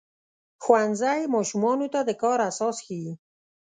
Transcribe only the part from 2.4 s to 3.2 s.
اساس ښيي.